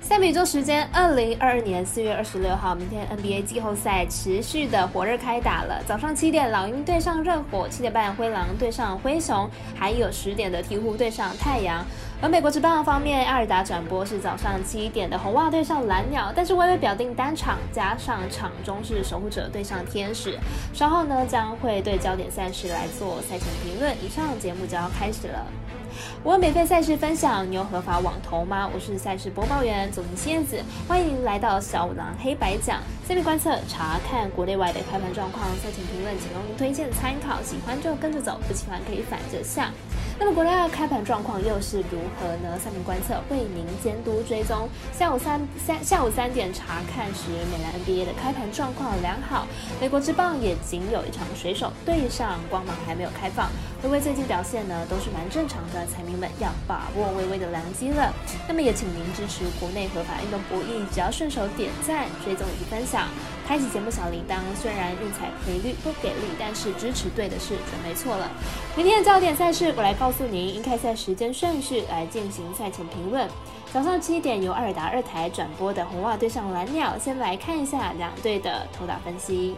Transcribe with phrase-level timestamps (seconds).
[0.00, 5.82] 在美洲时间二零二二年四月二十六号，明天 NBA 季后赛持续的火热开打了。
[5.86, 11.84] 早上七点，老鹰对上热火；七点半，灰狼对上灰熊；还有十点的鹈鹕对上太阳。
[12.22, 20.38] 而美国职棒方面，阿尔达转播是早上七点的红袜对上蓝鸟，但是微微表定单场加上场中是守护者对上天使。
[20.72, 23.94] 稍后呢，将会对焦点赛事来做赛前评论。
[24.02, 25.46] 以上节目就要开始了。
[26.22, 28.68] 我免费赛事分享，你有合法网投吗？
[28.72, 32.80] 我是赛事播报员左明燕子，欢迎来到小五郎黑白讲。
[33.06, 39.72] 下面观测查看国内外的开盘状况，赛前评论仅供推荐参考，喜欢就跟着走，不喜欢可以反着下。
[40.20, 42.58] 那么国内外开盘状况又是如何呢？
[42.58, 44.68] 下面观测为您监督追踪。
[44.92, 49.46] 下午三三下午三点查看时，美兰 NBA 的开盘状况良好，
[49.80, 53.48] 美国之棒也仅有一场水手对上光芒还没有开放。
[53.84, 58.12] 微微最近表现呢都是蛮正常的，彩民们要把握微微的良机了。
[58.48, 63.06] 那么也请您支持国内合法运动博弈，只要顺手点赞、追踪以及分享，
[63.48, 64.36] 开启节目小铃铛。
[64.60, 68.30] 虽然运彩赔率不给力，但是支持对的事准没错了。
[68.76, 73.26] 明天的焦点赛事，我来告诉您应开赛时间顺序来进行赛前评论。
[73.72, 79.56] 早上七点由二达二台转播的红袜对上蓝鸟，先来看一下两队的投打分析。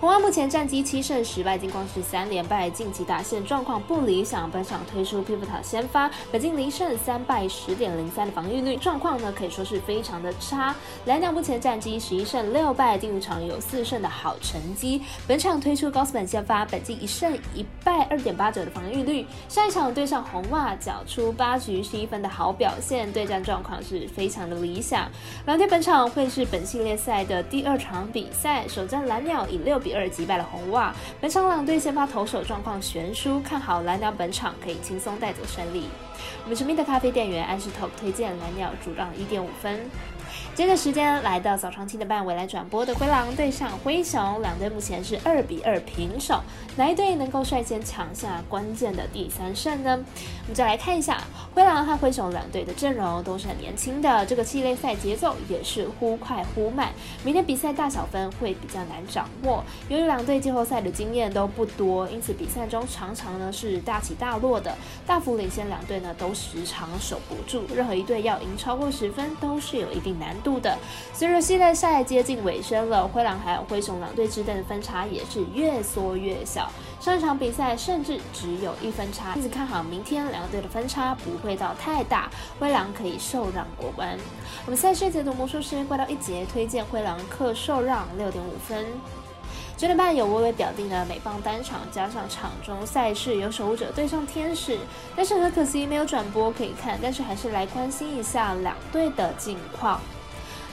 [0.00, 4.50] 红袜目前战绩七胜十败，近况是三连败，近期打线状况不理想。
[4.50, 10.74] 本场推出皮肤塔先发，北京零胜三败，十点零三的防御率，状况呢可以说是非常的差。
[11.04, 15.02] 蓝鸟目前战绩十一胜六败，第五场有四胜的好成绩。
[15.26, 19.26] 本场推出高斯本先发，本季一胜一败，二点八九的防御率。
[19.50, 25.06] 上一场对上红袜，缴出八局十一分的好表现，对战状况是非常的理想。
[25.44, 29.89] 蓝队本场会是本系列赛的第二场比赛，首战蓝鸟以六比。
[29.94, 35.88] 二击败了红袜，本场两队先发投手状况悬殊，看好蓝鸟本场可以轻松带走胜利。
[36.44, 39.80] 我们神秘的咖啡店员安石头推荐蓝鸟主让一点五分。
[40.54, 46.40] 接着时间来到早上七点半，未来转播的灰狼对上灰熊，两队目前是二比二平手，
[46.76, 49.98] 哪一队能够率先抢下关键的第三胜呢？
[50.42, 51.22] 我们再来看一下
[51.54, 56.92] 灰狼和灰熊两队的阵容都是很年轻的，这个系列赛节奏也是忽快忽慢，
[57.24, 59.64] 明天比赛大小分会比较难掌握。
[59.88, 64.76] 由于两队季后赛的经验都不多，因此比赛中常常呢是大起大落的，
[65.06, 70.60] 大幅领先两队呢都时常守不住，任何一队要赢超过十分都是有一定难度。
[70.60, 70.78] 的，
[71.12, 76.70] 随着系列赛接近尾声了，灰狼还有灰熊两队之间的分差也是越缩越小。
[77.00, 84.18] 上一场比赛甚至只有一分差，因此看好明天两队的分差不会到太大，灰狼可以受让过关。
[84.66, 88.84] 我们赛事解读魔术师怪盗一节推荐灰狼客受让六点五分。
[89.80, 94.78] 九点半有微微表定的美棒单场，加上场中赛事有守护者对上天使，
[95.16, 99.98] 但是很可惜没有转播可以看，但是还是来关心一下两队的近况。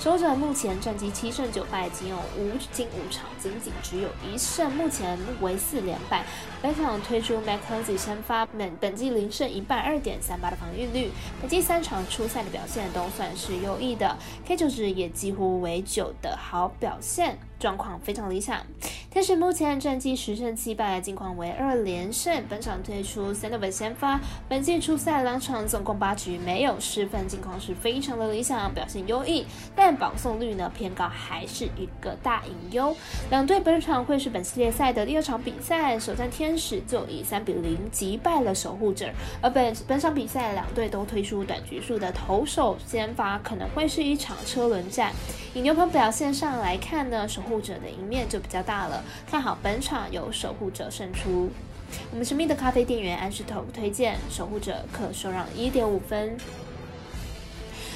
[0.00, 6.24] 守者目前战绩七胜九败，仅有五进五场，仅仅只有一胜，目前为四连败。
[6.60, 17.38] 本场推出 McKenzie 先发，本本季零胜一败，二点三八的防御率，本季三场出赛的表现都算是优异的，K 九值也几乎为九的好表现。
[17.58, 18.60] 状况非常理想，
[19.10, 22.44] 天使目前战绩十胜七败，近况为二连胜。
[22.48, 29.46] 本场推出 s a n d o v 先发，本季初赛两场总共八局没有失分，近况是非常的理想，表现优异。
[29.74, 32.94] 但保送率呢偏高，还是一个大隐忧。
[33.30, 39.08] 两队本场会是本系列赛的第二场比赛，首战天使就以三比零击败了守护者。
[39.40, 45.12] 而本本场比赛两队都推出短局数的投手先发，可能会是一场车轮战。
[45.56, 51.48] 以牛棚表现上来看呢，守护者的赢面就比较大了，看好本场由守护者胜出。
[52.10, 56.36] 我们神秘的咖啡店员安石头推荐守护者可受让一点五分。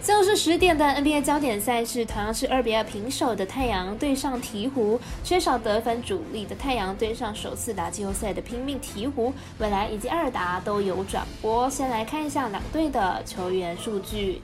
[0.00, 11.68] 最后是十点的 NBA 焦点赛事，同样是二比二平手的太阳对上鹈鹕，缺少得分主力的太阳对上首次打季后赛的拼命鹈鹕，未来以及二达都有转播。
[11.68, 14.40] 先来看一下两队的球员数据。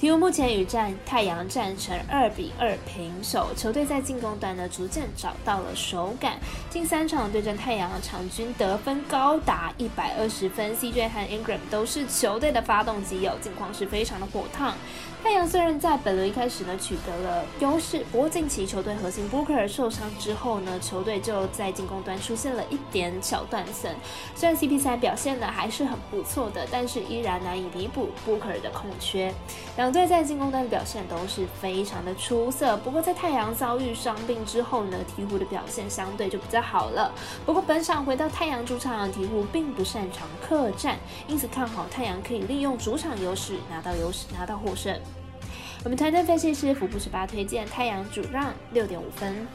[0.00, 6.38] 鹈鹕目前与战太阳战成二比二平手，球队在进攻端呢逐渐找到了手感。
[6.68, 14.74] 近三场对阵太阳，场均得分高达一百二十分，CJ 和 Ingram 都是球队的发动机，有近况是非常的火烫。
[15.22, 23.90] 太阳虽然在本轮一开始呢取得了优势，不过近期球队核心 Booker 受伤之后呢，球队就在进攻端出现了一点小断层。
[24.34, 29.32] 虽然 CP3 表现呢还是很不错的，但是依然难以弥补 Booker 的空缺。
[29.76, 32.76] 两队在进攻端的表现都是非常的出色。
[32.78, 37.12] 不过在太阳遭遇伤病之后呢，鹈鹕的表现相对就比较好了。
[37.44, 40.96] 不过本场回到太阳主场，鹈鹕并不擅长客战，
[41.26, 44.96] 因此看好太阳可以利用主场优势拿到优势，拿到获胜。
[45.82, 49.46] 我们团队分析师福布十八推荐太阳主让六点五分。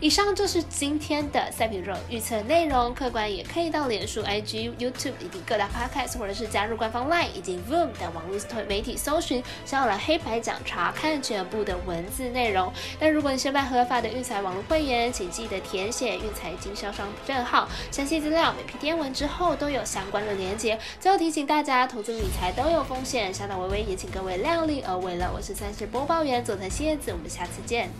[0.00, 8.38] 以上就是今天的赛品肉预测内容，客官也可以到脸书、IG、YouTube 以及各大 Podcast，或者是加入官方 LINE 以及 Voom 等网络
[8.68, 12.72] 媒体搜寻，想要来黑白讲查看全部的文字内容。
[12.98, 20.78] 但如果你是办合法的运财网络会员，请记得填写运财经销商证号，详细资料每篇电文之后都有相关的连接。
[21.00, 25.30] 最后提醒大家，投资理财都有风险，小岛微微也请各位量力而为了。
[25.34, 27.90] 我是三十播报员佐藤蝎子，我们下次见。